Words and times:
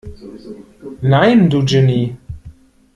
Nein, 1.03 1.47
du 1.51 1.63
Genie! 1.63 2.15